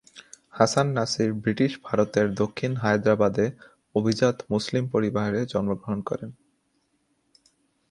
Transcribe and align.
Hasan 0.53 0.87
Nasir 0.95 1.31
British 1.33 1.71
ভারতের 1.85 2.27
দক্ষিণ 2.33 2.71
হায়দ্রাবাদে 2.75 3.45
অভিজাত 3.95 4.35
মুসলিম 4.49 4.83
পরিবারে 4.93 5.39
জন্মগ্রহণ 5.45 5.99
করেন। 6.01 6.29